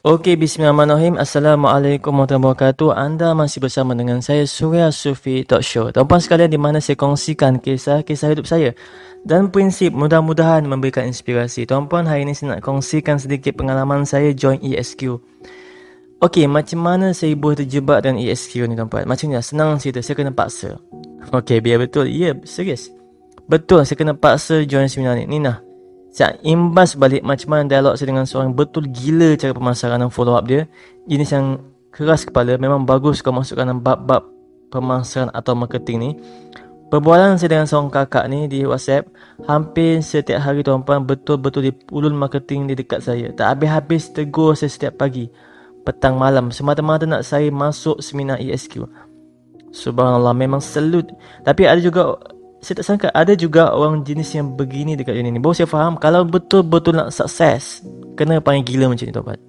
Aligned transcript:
Okey, 0.00 0.32
bismillahirrahmanirrahim. 0.32 1.20
Assalamualaikum 1.20 2.16
warahmatullahi 2.16 2.56
wabarakatuh. 2.56 2.88
Anda 2.96 3.36
masih 3.36 3.60
bersama 3.60 3.92
dengan 3.92 4.24
saya 4.24 4.48
Surya 4.48 4.88
Sufi 4.88 5.44
Talk 5.44 5.60
Show. 5.60 5.92
Tuan-puan 5.92 6.24
sekalian 6.24 6.48
di 6.48 6.56
mana 6.56 6.80
saya 6.80 6.96
kongsikan 6.96 7.60
kisah-kisah 7.60 8.32
hidup 8.32 8.48
saya 8.48 8.72
dan 9.28 9.52
prinsip 9.52 9.92
mudah-mudahan 9.92 10.64
memberikan 10.64 11.04
inspirasi. 11.04 11.68
Tuan-puan, 11.68 12.08
hari 12.08 12.24
ini 12.24 12.32
saya 12.32 12.56
nak 12.56 12.64
kongsikan 12.64 13.20
sedikit 13.20 13.60
pengalaman 13.60 14.08
saya 14.08 14.32
join 14.32 14.56
ESQ. 14.64 15.20
Okey, 16.24 16.48
macam 16.48 16.80
mana 16.80 17.12
saya 17.12 17.36
boleh 17.36 17.60
terjebak 17.60 18.00
dengan 18.00 18.24
ESQ 18.24 18.72
ni 18.72 18.80
tuan-puan? 18.80 19.04
Macam 19.04 19.28
ni 19.28 19.36
senang 19.44 19.76
cerita, 19.76 20.00
saya 20.00 20.16
kena 20.16 20.32
paksa. 20.32 20.80
Okey, 21.28 21.60
biar 21.60 21.76
betul. 21.76 22.08
Ya, 22.08 22.32
yeah, 22.32 22.34
serius. 22.48 22.88
Betul, 23.52 23.84
saya 23.84 24.00
kena 24.00 24.16
paksa 24.16 24.64
join 24.64 24.88
seminar 24.88 25.20
ni. 25.20 25.28
Ni 25.28 25.44
nah, 25.44 25.60
saya 26.10 26.34
imbas 26.42 26.98
balik 26.98 27.22
macam 27.22 27.54
mana 27.54 27.70
dialog 27.70 27.94
saya 27.94 28.10
dengan 28.10 28.26
seorang 28.26 28.50
betul 28.50 28.90
gila 28.90 29.38
cara 29.38 29.54
pemasaran 29.54 30.02
dan 30.02 30.10
follow 30.10 30.34
up 30.34 30.42
dia. 30.44 30.66
Jenis 31.06 31.30
yang 31.30 31.62
keras 31.94 32.26
kepala 32.26 32.58
memang 32.58 32.82
bagus 32.82 33.22
kau 33.22 33.30
masukkan 33.30 33.70
dalam 33.70 33.78
bab-bab 33.78 34.26
pemasaran 34.74 35.30
atau 35.30 35.54
marketing 35.54 35.98
ni. 35.98 36.10
Perbualan 36.90 37.38
saya 37.38 37.54
dengan 37.54 37.70
seorang 37.70 37.86
kakak 37.86 38.26
ni 38.26 38.50
di 38.50 38.66
WhatsApp 38.66 39.06
hampir 39.46 40.02
setiap 40.02 40.42
hari 40.42 40.66
tuan-puan 40.66 41.06
betul-betul 41.06 41.70
di 41.70 41.72
ulun 41.94 42.18
marketing 42.18 42.66
di 42.66 42.74
dekat 42.74 43.06
saya. 43.06 43.30
Tak 43.30 43.46
habis-habis 43.46 44.10
tegur 44.10 44.58
saya 44.58 44.66
setiap 44.66 44.98
pagi, 44.98 45.30
petang 45.86 46.18
malam 46.18 46.50
semata-mata 46.50 47.06
nak 47.06 47.22
saya 47.22 47.46
masuk 47.54 48.02
seminar 48.02 48.42
ESQ. 48.42 48.90
Subhanallah 49.70 50.34
memang 50.34 50.58
selut. 50.58 51.06
Tapi 51.46 51.62
ada 51.70 51.78
juga 51.78 52.18
saya 52.60 52.74
tak 52.76 52.86
sangka 52.86 53.08
ada 53.16 53.32
juga 53.32 53.72
orang 53.72 54.04
jenis 54.04 54.36
yang 54.36 54.52
begini 54.52 54.92
dekat 54.92 55.16
dunia 55.16 55.32
ni. 55.32 55.40
Baru 55.40 55.56
saya 55.56 55.64
faham 55.64 55.96
kalau 55.96 56.28
betul-betul 56.28 56.92
nak 56.92 57.08
sukses, 57.08 57.80
kena 58.20 58.44
panggil 58.44 58.76
gila 58.76 58.92
macam 58.92 59.08
ni 59.08 59.12
tuan-tuan. 59.16 59.40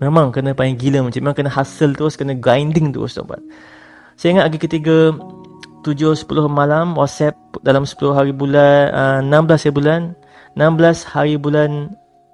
Memang 0.00 0.32
kena 0.32 0.56
panggil 0.56 0.76
gila 0.80 1.04
macam 1.04 1.20
ni. 1.20 1.24
Memang 1.24 1.36
kena 1.36 1.52
hustle 1.52 1.92
terus, 1.92 2.16
kena 2.16 2.32
grinding 2.32 2.96
terus 2.96 3.12
tuan-tuan. 3.12 3.44
Saya 4.16 4.40
ingat 4.40 4.44
hari 4.48 4.56
ketiga 4.56 5.12
7-10 5.84 6.48
malam 6.48 6.96
WhatsApp 6.96 7.36
dalam 7.60 7.84
10 7.84 8.16
hari 8.16 8.32
bulan 8.32 9.22
uh, 9.22 9.44
16 9.44 9.68
hari 9.68 9.72
bulan 9.76 10.00
16 10.56 11.12
hari 11.12 11.34
bulan 11.36 11.70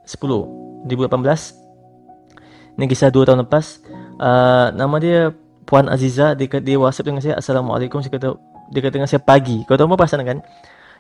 10 0.06 0.86
2018 0.86 2.78
Ini 2.78 2.84
kisah 2.86 3.10
2 3.10 3.28
tahun 3.28 3.44
lepas 3.44 3.82
uh, 4.22 4.72
Nama 4.72 4.96
dia 5.02 5.18
Puan 5.66 5.90
Aziza 5.90 6.32
dia, 6.38 6.48
dia 6.48 6.76
WhatsApp 6.78 7.12
dengan 7.12 7.20
saya 7.20 7.34
Assalamualaikum 7.36 8.00
Saya 8.00 8.14
kata 8.14 8.51
dia 8.72 8.80
kata 8.80 8.96
dengan 8.96 9.10
saya 9.10 9.20
pagi. 9.20 9.60
Kau 9.68 9.76
tahu 9.76 9.92
apa 9.92 10.08
pasal 10.08 10.24
kan? 10.24 10.40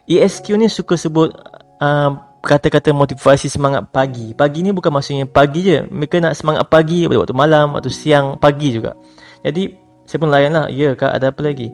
ESQ 0.04 0.60
ni 0.60 0.68
suka 0.68 1.00
sebut 1.00 1.32
uh, 1.80 2.10
kata-kata 2.44 2.92
motivasi 2.92 3.48
semangat 3.48 3.88
pagi. 3.88 4.36
Pagi 4.36 4.60
ni 4.60 4.74
bukan 4.74 4.92
maksudnya 4.92 5.24
pagi 5.24 5.64
je. 5.64 5.88
Mereka 5.88 6.20
nak 6.20 6.36
semangat 6.36 6.68
pagi 6.68 7.08
pada 7.08 7.24
waktu 7.24 7.36
malam, 7.36 7.72
waktu 7.72 7.88
siang, 7.88 8.36
pagi 8.36 8.76
juga. 8.76 8.92
Jadi, 9.40 9.72
saya 10.04 10.18
pun 10.20 10.28
layan 10.28 10.52
lah. 10.52 10.66
Ya 10.68 10.92
kak, 10.92 11.16
ada 11.16 11.32
apa 11.32 11.40
lagi? 11.40 11.72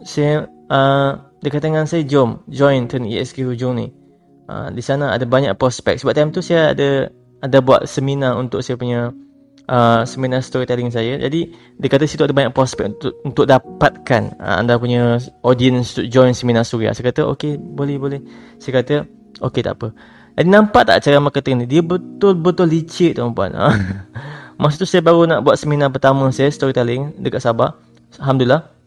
Saya, 0.00 0.48
uh, 0.72 1.10
dia 1.42 1.50
kata 1.52 1.68
dengan 1.68 1.84
saya, 1.84 2.06
jom, 2.06 2.40
join 2.48 2.88
turn 2.88 3.04
ESQ 3.04 3.44
hujung 3.44 3.76
ni. 3.76 3.92
Uh, 4.50 4.70
di 4.72 4.82
sana 4.82 5.12
ada 5.14 5.26
banyak 5.26 5.54
prospek. 5.58 5.98
Sebab 6.00 6.14
time 6.14 6.30
tu 6.32 6.40
saya 6.40 6.72
ada 6.72 7.10
ada 7.40 7.58
buat 7.62 7.86
seminar 7.86 8.36
untuk 8.36 8.60
saya 8.60 8.76
punya 8.76 9.10
uh, 9.70 10.02
seminar 10.02 10.42
storytelling 10.42 10.90
saya. 10.90 11.16
Jadi 11.22 11.54
dia 11.78 11.88
kata 11.88 12.04
situ 12.04 12.26
ada 12.26 12.34
banyak 12.34 12.50
prospek 12.50 12.98
untuk 12.98 13.12
untuk 13.22 13.44
dapatkan 13.46 14.34
uh, 14.42 14.58
anda 14.58 14.74
punya 14.76 15.22
audience 15.46 15.94
untuk 15.96 16.10
join 16.10 16.34
seminar 16.34 16.66
Surya. 16.66 16.90
Saya 16.90 17.14
kata 17.14 17.30
okey, 17.30 17.56
boleh 17.56 17.96
boleh. 17.96 18.20
Saya 18.58 18.82
kata 18.82 19.06
okey 19.46 19.62
tak 19.62 19.78
apa. 19.78 19.94
Jadi 20.34 20.48
nampak 20.50 20.82
tak 20.90 20.98
cara 21.06 21.22
marketing 21.22 21.64
ni? 21.64 21.66
Dia 21.70 21.82
betul-betul 21.84 22.66
licik 22.66 23.16
tuan-puan. 23.16 23.54
Masa 24.60 24.76
tu 24.76 24.84
saya 24.84 25.00
baru 25.00 25.24
nak 25.24 25.40
buat 25.40 25.56
seminar 25.56 25.88
pertama 25.88 26.28
saya 26.34 26.50
storytelling 26.50 27.16
dekat 27.22 27.40
Sabah. 27.40 27.78
Alhamdulillah. 28.18 28.80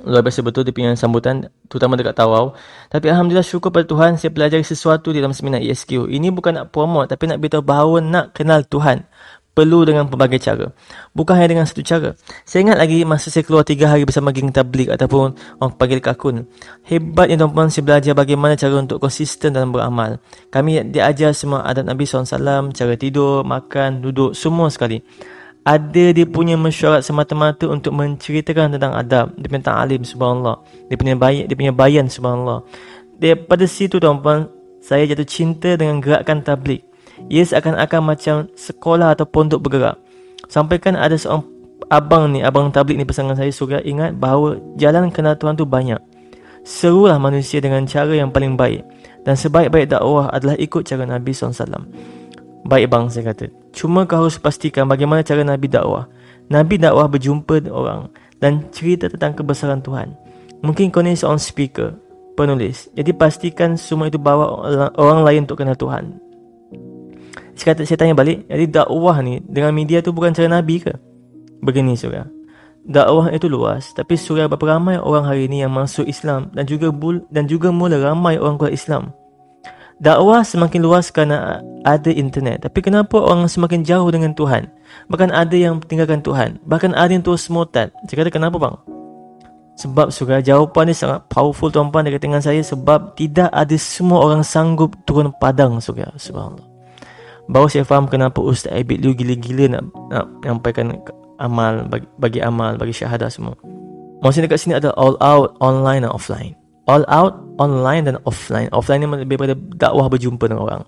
Luar 0.00 0.24
biasa 0.24 0.40
betul 0.40 0.64
dia 0.64 0.72
punya 0.72 0.96
sambutan 0.96 1.52
Terutama 1.68 1.92
dekat 1.92 2.16
Tawau 2.16 2.56
Tapi 2.88 3.12
Alhamdulillah 3.12 3.44
syukur 3.44 3.68
pada 3.68 3.84
Tuhan 3.84 4.16
Saya 4.16 4.32
pelajari 4.32 4.64
sesuatu 4.64 5.12
di 5.12 5.20
dalam 5.20 5.36
seminar 5.36 5.60
ESQ 5.60 6.08
Ini 6.08 6.32
bukan 6.32 6.56
nak 6.56 6.66
promote 6.72 7.12
Tapi 7.12 7.28
nak 7.28 7.36
beritahu 7.36 7.60
bahawa 7.60 8.00
nak 8.00 8.32
kenal 8.32 8.64
Tuhan 8.64 9.04
perlu 9.60 9.84
dengan 9.84 10.08
pelbagai 10.08 10.40
cara. 10.40 10.72
Bukan 11.12 11.36
hanya 11.36 11.52
dengan 11.52 11.66
satu 11.68 11.84
cara. 11.84 12.16
Saya 12.48 12.64
ingat 12.64 12.80
lagi 12.80 13.04
masa 13.04 13.28
saya 13.28 13.44
keluar 13.44 13.60
tiga 13.60 13.92
hari 13.92 14.08
bersama 14.08 14.32
geng 14.32 14.48
tablik 14.48 14.88
ataupun 14.88 15.36
orang 15.60 15.72
panggil 15.76 16.00
kakun. 16.00 16.48
Hebatnya 16.88 17.44
tuan-tuan 17.44 17.68
saya 17.68 17.84
belajar 17.84 18.16
bagaimana 18.16 18.56
cara 18.56 18.80
untuk 18.80 18.96
konsisten 18.96 19.52
dalam 19.52 19.68
beramal. 19.68 20.16
Kami 20.48 20.88
diajar 20.88 21.36
semua 21.36 21.60
adat 21.68 21.84
Nabi 21.84 22.08
SAW, 22.08 22.72
cara 22.72 22.94
tidur, 22.96 23.44
makan, 23.44 24.00
duduk, 24.00 24.32
semua 24.32 24.72
sekali. 24.72 25.04
Ada 25.60 26.16
dia 26.16 26.24
punya 26.24 26.56
mesyuarat 26.56 27.04
semata-mata 27.04 27.68
untuk 27.68 27.92
menceritakan 27.92 28.80
tentang 28.80 28.96
adab. 28.96 29.36
Dia 29.36 29.48
punya 29.52 29.64
ta'alim, 29.68 30.08
subhanallah. 30.08 30.64
Dia 30.88 30.96
punya, 30.96 31.14
bayan, 31.20 31.44
dia 31.44 31.52
punya 31.52 31.74
bayan, 31.76 32.08
subhanallah. 32.08 32.64
Daripada 33.20 33.68
situ 33.68 34.00
tuan-tuan, 34.00 34.48
saya 34.80 35.04
jatuh 35.04 35.28
cinta 35.28 35.76
dengan 35.76 36.00
gerakan 36.00 36.40
tablik 36.40 36.89
ia 37.28 37.44
seakan-akan 37.44 38.00
macam 38.00 38.48
sekolah 38.56 39.12
atau 39.12 39.26
pondok 39.28 39.60
bergerak. 39.60 40.00
Sampaikan 40.48 40.96
ada 40.96 41.14
seorang 41.14 41.44
abang 41.90 42.30
ni, 42.30 42.40
abang 42.40 42.70
tablik 42.70 42.96
ni 42.96 43.04
pesangan 43.04 43.34
saya 43.34 43.50
suka 43.50 43.82
ingat 43.82 44.16
bahawa 44.16 44.56
jalan 44.78 45.10
kenal 45.10 45.34
Tuhan 45.34 45.58
tu 45.58 45.66
banyak. 45.66 45.98
Serulah 46.62 47.18
manusia 47.18 47.58
dengan 47.58 47.84
cara 47.84 48.14
yang 48.14 48.30
paling 48.30 48.54
baik. 48.54 48.84
Dan 49.20 49.36
sebaik-baik 49.36 49.92
dakwah 49.92 50.32
adalah 50.32 50.56
ikut 50.56 50.86
cara 50.88 51.04
Nabi 51.04 51.36
SAW. 51.36 51.84
Baik 52.64 52.88
bang, 52.88 53.04
saya 53.12 53.32
kata. 53.32 53.52
Cuma 53.72 54.08
kau 54.08 54.24
harus 54.24 54.40
pastikan 54.40 54.88
bagaimana 54.88 55.20
cara 55.20 55.44
Nabi 55.44 55.68
dakwah. 55.68 56.08
Nabi 56.48 56.80
dakwah 56.80 57.08
berjumpa 57.08 57.68
orang 57.68 58.08
dan 58.40 58.64
cerita 58.72 59.12
tentang 59.12 59.36
kebesaran 59.36 59.84
Tuhan. 59.84 60.16
Mungkin 60.60 60.92
kau 60.92 61.04
ni 61.04 61.16
seorang 61.16 61.40
speaker, 61.40 61.96
penulis. 62.36 62.88
Jadi 62.96 63.12
pastikan 63.16 63.76
semua 63.76 64.08
itu 64.08 64.20
bawa 64.20 64.64
orang 64.96 65.20
lain 65.24 65.40
untuk 65.48 65.60
kenal 65.60 65.76
Tuhan. 65.76 66.29
Kata 67.60 67.84
saya 67.84 68.00
tanya 68.00 68.16
balik, 68.16 68.48
jadi 68.48 68.80
dakwah 68.80 69.20
ni 69.20 69.44
dengan 69.44 69.76
media 69.76 70.00
tu 70.00 70.16
bukan 70.16 70.32
cara 70.32 70.48
Nabi 70.48 70.80
ke? 70.80 70.96
Begini 71.60 71.92
surah. 71.92 72.24
Dakwah 72.88 73.28
itu 73.36 73.52
luas, 73.52 73.92
tapi 73.92 74.16
surah 74.16 74.48
berapa 74.48 74.80
ramai 74.80 74.96
orang 74.96 75.28
hari 75.28 75.44
ini 75.44 75.60
yang 75.60 75.76
masuk 75.76 76.08
Islam 76.08 76.48
dan 76.56 76.64
juga 76.64 76.88
bul 76.88 77.20
dan 77.28 77.44
juga 77.44 77.68
mula 77.68 78.00
ramai 78.00 78.40
orang 78.40 78.56
keluar 78.56 78.72
Islam. 78.72 79.12
Dakwah 80.00 80.40
semakin 80.40 80.80
luas 80.80 81.12
kerana 81.12 81.60
ada 81.84 82.08
internet, 82.08 82.64
tapi 82.64 82.80
kenapa 82.80 83.20
orang 83.20 83.44
semakin 83.44 83.84
jauh 83.84 84.08
dengan 84.08 84.32
Tuhan? 84.32 84.64
Bahkan 85.12 85.28
ada 85.28 85.52
yang 85.52 85.84
tinggalkan 85.84 86.24
Tuhan, 86.24 86.56
bahkan 86.64 86.96
ada 86.96 87.12
yang 87.12 87.20
terus 87.20 87.52
murtad. 87.52 87.92
Saya 88.08 88.24
kata 88.24 88.32
kenapa 88.32 88.56
bang? 88.56 88.80
Sebab 89.76 90.08
surah 90.08 90.40
jawapan 90.40 90.88
ni 90.88 90.96
sangat 90.96 91.28
powerful 91.28 91.68
tuan-tuan 91.68 92.08
dekat 92.08 92.24
dengan 92.24 92.40
saya 92.40 92.64
sebab 92.64 93.12
tidak 93.12 93.52
ada 93.52 93.76
semua 93.76 94.24
orang 94.24 94.40
sanggup 94.40 94.96
turun 95.04 95.28
padang 95.36 95.76
surah. 95.84 96.16
Subhanallah. 96.16 96.69
Baru 97.50 97.66
saya 97.66 97.82
faham 97.82 98.06
kenapa 98.06 98.38
Ustaz 98.38 98.70
Abid 98.70 99.02
lu 99.02 99.10
gila-gila 99.10 99.66
nak, 99.66 99.90
nak 100.14 100.26
menyampaikan 100.38 101.02
amal, 101.42 101.82
bagi, 101.90 102.06
bagi 102.14 102.38
amal, 102.38 102.78
bagi 102.78 102.94
syahadah 102.94 103.26
semua. 103.26 103.58
Maksudnya 104.22 104.46
dekat 104.46 104.60
sini 104.62 104.74
ada 104.78 104.94
all 104.94 105.18
out, 105.18 105.58
online 105.58 106.06
dan 106.06 106.14
offline. 106.14 106.54
All 106.86 107.02
out, 107.10 107.42
online 107.58 108.06
dan 108.06 108.22
offline. 108.22 108.70
Offline 108.70 109.02
ni 109.02 109.10
lebih 109.10 109.34
pada 109.34 109.58
dakwah 109.74 110.06
berjumpa 110.06 110.46
dengan 110.46 110.62
orang. 110.62 110.82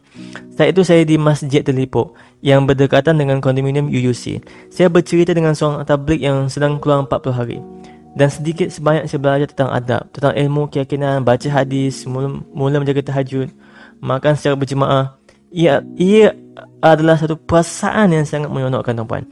Saat 0.54 0.78
itu 0.78 0.86
saya 0.86 1.02
di 1.02 1.18
Masjid 1.18 1.66
Telipuk 1.66 2.14
yang 2.46 2.62
berdekatan 2.62 3.18
dengan 3.18 3.42
kondominium 3.42 3.90
UUC. 3.90 4.38
Saya 4.70 4.86
bercerita 4.86 5.34
dengan 5.34 5.58
seorang 5.58 5.82
tablik 5.82 6.22
yang 6.22 6.46
sedang 6.46 6.78
keluar 6.78 7.02
40 7.10 7.34
hari. 7.34 7.58
Dan 8.12 8.28
sedikit 8.28 8.68
sebanyak 8.68 9.08
saya 9.08 9.18
belajar 9.18 9.48
tentang 9.50 9.72
adab, 9.72 10.02
tentang 10.12 10.36
ilmu 10.36 10.68
keyakinan, 10.68 11.24
baca 11.24 11.48
hadis, 11.48 12.04
mula, 12.04 12.44
mula 12.52 12.76
menjaga 12.76 13.08
tahajud, 13.08 13.48
makan 14.04 14.36
secara 14.36 14.52
berjemaah, 14.52 15.16
ia 15.48 15.84
ia 15.96 16.36
adalah 16.84 17.16
satu 17.16 17.38
perasaan 17.38 18.12
yang 18.12 18.24
sangat 18.28 18.52
menyeronokkan 18.52 18.96
tuan-puan. 18.96 19.24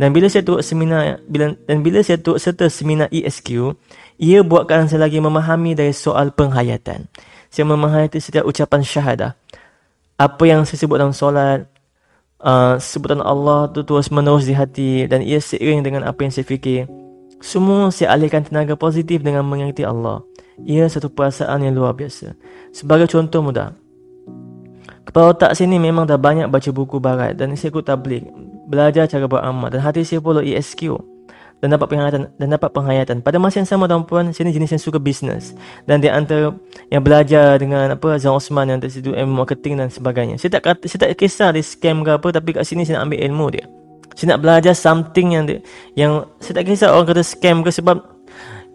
Dan 0.00 0.16
bila 0.16 0.32
saya 0.32 0.40
turut 0.40 0.64
seminar 0.64 1.20
bila 1.28 1.52
dan 1.68 1.84
bila 1.84 2.00
saya 2.00 2.16
turut 2.16 2.40
serta 2.40 2.72
seminar 2.72 3.12
ESQ, 3.12 3.76
ia 4.16 4.40
buatkan 4.40 4.88
saya 4.88 5.04
lagi 5.04 5.20
memahami 5.20 5.76
dari 5.76 5.92
soal 5.92 6.32
penghayatan. 6.32 7.04
Saya 7.52 7.64
memahami 7.68 8.08
setiap 8.16 8.48
ucapan 8.48 8.80
syahadah. 8.80 9.32
Apa 10.16 10.44
yang 10.48 10.64
saya 10.64 10.80
sebut 10.80 10.96
dalam 11.00 11.12
solat, 11.12 11.68
uh, 12.40 12.80
sebutan 12.80 13.20
Allah 13.20 13.68
tu 13.72 13.84
terus 13.84 14.08
menerus 14.08 14.48
di 14.48 14.56
hati 14.56 15.04
dan 15.04 15.20
ia 15.20 15.40
seiring 15.40 15.84
dengan 15.84 16.02
apa 16.08 16.24
yang 16.24 16.32
saya 16.32 16.48
fikir. 16.48 16.88
Semua 17.40 17.88
saya 17.88 18.12
alihkan 18.12 18.44
tenaga 18.44 18.76
positif 18.76 19.24
dengan 19.24 19.48
mengingati 19.48 19.84
Allah. 19.84 20.20
Ia 20.64 20.88
satu 20.92 21.08
perasaan 21.08 21.64
yang 21.64 21.72
luar 21.72 21.96
biasa. 21.96 22.36
Sebagai 22.72 23.08
contoh 23.08 23.40
mudah, 23.40 23.72
Kepala 25.10 25.34
otak 25.34 25.58
sini 25.58 25.82
memang 25.82 26.06
dah 26.06 26.14
banyak 26.14 26.46
baca 26.46 26.70
buku 26.70 27.02
barat 27.02 27.34
dan 27.34 27.50
saya 27.58 27.74
ikut 27.74 27.82
tablik, 27.82 28.30
belajar 28.70 29.10
cara 29.10 29.26
beramal 29.26 29.66
dan 29.66 29.82
hati 29.82 30.06
saya 30.06 30.22
follow 30.22 30.38
ESQ. 30.38 31.02
dan 31.60 31.76
dapat 31.76 31.92
penghayatan 31.92 32.32
dan 32.40 32.48
dapat 32.56 32.72
penghayatan. 32.72 33.20
Pada 33.20 33.36
masa 33.36 33.60
yang 33.60 33.68
sama 33.68 33.84
tuan-puan, 33.84 34.32
saya 34.32 34.48
ni 34.48 34.56
jenis 34.56 34.80
yang 34.80 34.80
suka 34.80 34.96
bisnes 34.96 35.52
dan 35.84 36.00
di 36.00 36.08
antara 36.08 36.56
yang 36.88 37.04
belajar 37.04 37.60
dengan 37.60 37.92
apa 37.92 38.16
Zan 38.16 38.32
Osman 38.32 38.64
yang 38.64 38.80
tersitu 38.80 39.12
ilmu 39.12 39.44
marketing 39.44 39.76
dan 39.76 39.92
sebagainya. 39.92 40.40
Saya 40.40 40.56
tak 40.56 40.72
kata, 40.72 40.88
saya 40.88 41.04
tak 41.04 41.20
kisah 41.20 41.52
dia 41.52 41.60
scam 41.60 42.00
ke 42.00 42.16
apa 42.16 42.32
tapi 42.32 42.56
kat 42.56 42.64
sini 42.64 42.88
saya 42.88 43.02
nak 43.02 43.12
ambil 43.12 43.20
ilmu 43.28 43.46
dia. 43.52 43.64
Saya 44.16 44.26
nak 44.32 44.40
belajar 44.40 44.72
something 44.72 45.36
yang 45.36 45.44
dia, 45.44 45.60
yang 46.00 46.24
saya 46.40 46.62
tak 46.62 46.70
kisah 46.70 46.96
orang 46.96 47.12
kata 47.12 47.22
scam 47.26 47.60
ke 47.60 47.68
sebab 47.68 48.00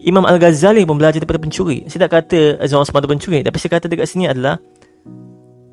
Imam 0.05 0.21
Al-Ghazali 0.21 0.85
pun 0.85 1.01
belajar 1.01 1.17
daripada 1.17 1.41
pencuri. 1.41 1.89
Saya 1.89 2.05
tak 2.05 2.21
kata 2.21 2.61
Zan 2.69 2.85
Osman 2.85 3.01
tu 3.01 3.09
pencuri 3.09 3.41
tapi 3.41 3.57
saya 3.57 3.81
kata 3.81 3.89
dekat 3.89 4.05
sini 4.05 4.29
adalah 4.29 4.61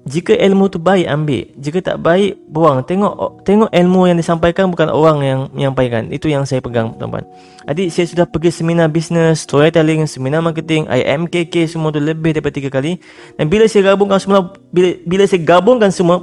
jika 0.02 0.34
ilmu 0.34 0.66
tu 0.66 0.82
baik 0.82 1.06
ambil. 1.06 1.46
Jika 1.54 1.78
tak 1.78 2.02
baik 2.02 2.34
buang. 2.50 2.82
Tengok 2.82 3.46
tengok 3.46 3.70
ilmu 3.70 4.10
yang 4.10 4.18
disampaikan 4.18 4.66
bukan 4.66 4.90
orang 4.90 5.18
yang 5.22 5.40
menyampaikan. 5.54 6.10
Itu 6.10 6.26
yang 6.26 6.42
saya 6.42 6.58
pegang 6.58 6.98
tuan-tuan. 6.98 7.22
Adik 7.70 7.94
saya 7.94 8.10
sudah 8.10 8.26
pergi 8.26 8.50
seminar 8.50 8.90
bisnes 8.90 9.46
storytelling 9.46 10.02
seminar 10.10 10.42
marketing. 10.42 10.90
IMKK 10.90 11.70
semua 11.70 11.94
tu 11.94 12.02
lebih 12.02 12.34
daripada 12.34 12.54
tiga 12.58 12.70
kali. 12.74 12.98
Dan 13.38 13.46
bila 13.46 13.70
saya 13.70 13.94
gabungkan 13.94 14.18
semua 14.18 14.50
bila, 14.74 14.90
bila 15.06 15.22
saya 15.22 15.40
gabungkan 15.46 15.94
semua 15.94 16.18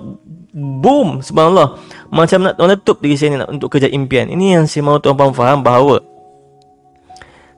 boom 0.51 1.23
subhanallah. 1.23 1.79
Macam 2.11 2.51
nak 2.51 2.59
meletup 2.59 2.99
diri 2.99 3.15
saya 3.15 3.31
ni 3.31 3.37
nak 3.39 3.47
untuk 3.47 3.71
kerja 3.71 3.87
impian. 3.87 4.27
Ini 4.27 4.59
yang 4.59 4.63
saya 4.67 4.83
mahu 4.83 4.99
tuan-tuan 4.99 5.31
faham 5.31 5.63
bahawa 5.63 6.03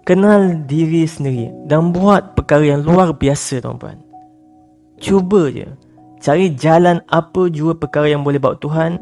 kenal 0.06 0.66
diri 0.66 1.06
sendiri 1.06 1.50
dan 1.66 1.94
buat 1.94 2.34
perkara 2.34 2.78
yang 2.78 2.82
luar 2.82 3.14
biasa 3.14 3.62
tuan-tuan 3.62 4.02
cuba 5.02 5.50
je 5.50 5.66
Cari 6.22 6.54
jalan 6.54 7.02
apa 7.10 7.50
jua 7.50 7.74
perkara 7.74 8.06
yang 8.06 8.22
boleh 8.22 8.38
bawa 8.38 8.54
Tuhan 8.62 9.02